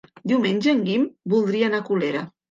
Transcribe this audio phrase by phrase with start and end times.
[0.29, 1.03] Diumenge en Guim
[1.33, 2.25] voldria anar a Colera.